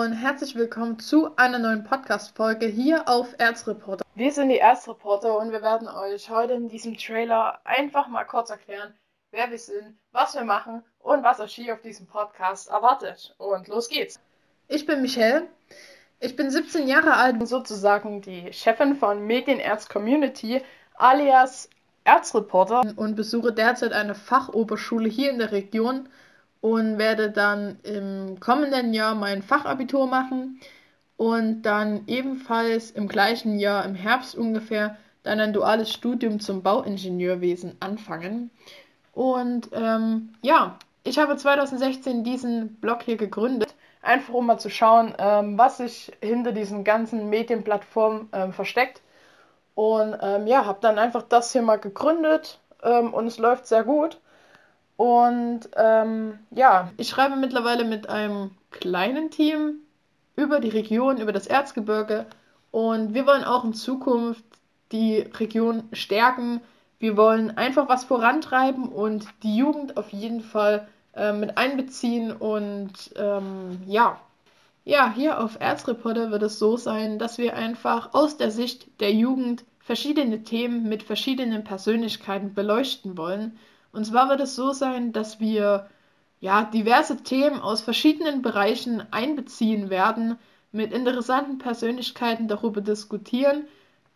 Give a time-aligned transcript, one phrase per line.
[0.00, 4.02] und herzlich willkommen zu einer neuen Podcast-Folge hier auf Erzreporter.
[4.14, 8.48] Wir sind die Erzreporter und wir werden euch heute in diesem Trailer einfach mal kurz
[8.48, 8.94] erklären,
[9.30, 13.34] wer wir sind, was wir machen und was euch hier auf diesem Podcast erwartet.
[13.36, 14.18] Und los geht's.
[14.68, 15.48] Ich bin Michelle,
[16.18, 20.62] ich bin 17 Jahre alt und sozusagen die Chefin von Medienerz Community
[20.94, 21.68] alias
[22.04, 26.08] Erzreporter und besuche derzeit eine Fachoberschule hier in der Region
[26.60, 30.60] und werde dann im kommenden Jahr mein Fachabitur machen
[31.16, 37.76] und dann ebenfalls im gleichen Jahr, im Herbst ungefähr, dann ein duales Studium zum Bauingenieurwesen
[37.80, 38.50] anfangen.
[39.12, 45.14] Und ähm, ja, ich habe 2016 diesen Blog hier gegründet, einfach um mal zu schauen,
[45.18, 49.02] ähm, was sich hinter diesen ganzen Medienplattformen ähm, versteckt.
[49.74, 53.84] Und ähm, ja, habe dann einfach das hier mal gegründet ähm, und es läuft sehr
[53.84, 54.20] gut.
[55.00, 59.76] Und ähm, ja, ich schreibe mittlerweile mit einem kleinen Team
[60.36, 62.26] über die Region, über das Erzgebirge.
[62.70, 64.44] Und wir wollen auch in Zukunft
[64.92, 66.60] die Region stärken.
[66.98, 72.30] Wir wollen einfach was vorantreiben und die Jugend auf jeden Fall äh, mit einbeziehen.
[72.30, 74.20] Und ähm, ja,
[74.84, 79.14] ja, hier auf Erzreporter wird es so sein, dass wir einfach aus der Sicht der
[79.14, 83.56] Jugend verschiedene Themen mit verschiedenen Persönlichkeiten beleuchten wollen
[83.92, 85.88] und zwar wird es so sein, dass wir
[86.40, 90.38] ja diverse Themen aus verschiedenen Bereichen einbeziehen werden,
[90.72, 93.66] mit interessanten Persönlichkeiten darüber diskutieren.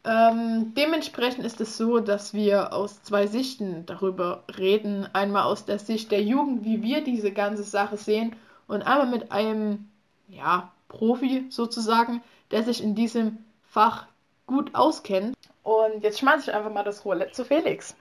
[0.04, 5.08] Ähm, dementsprechend ist es so, dass wir aus zwei Sichten darüber reden.
[5.12, 9.32] Einmal aus der Sicht der Jugend, wie wir diese ganze Sache sehen, und einmal mit
[9.32, 9.88] einem
[10.28, 14.06] ja, Profi sozusagen, der sich in diesem Fach
[14.46, 15.36] gut auskennt.
[15.62, 17.96] Und jetzt schmeiße ich einfach mal das Roulette zu Felix.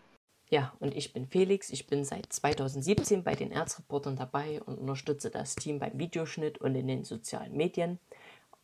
[0.54, 1.72] Ja, und ich bin Felix.
[1.72, 6.76] Ich bin seit 2017 bei den Erzreportern dabei und unterstütze das Team beim Videoschnitt und
[6.76, 7.98] in den sozialen Medien.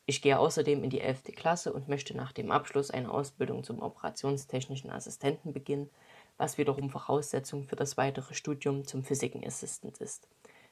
[0.05, 1.23] Ich gehe außerdem in die 11.
[1.35, 5.89] Klasse und möchte nach dem Abschluss eine Ausbildung zum operationstechnischen Assistenten beginnen,
[6.37, 10.27] was wiederum Voraussetzung für das weitere Studium zum Physiken Assistant ist.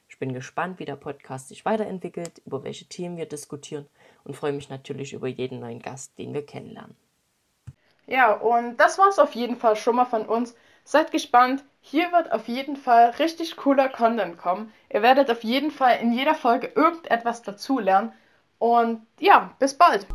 [0.08, 3.88] Ich bin gespannt, wie der Podcast sich weiterentwickelt, über welche Themen wir diskutieren
[4.22, 6.94] und freue mich natürlich über jeden neuen Gast, den wir kennenlernen.
[8.06, 10.54] Ja, und das war es auf jeden Fall schon mal von uns.
[10.90, 14.72] Seid gespannt, hier wird auf jeden Fall richtig cooler Content kommen.
[14.88, 18.14] Ihr werdet auf jeden Fall in jeder Folge irgendetwas dazulernen.
[18.58, 20.06] Und ja, bis bald.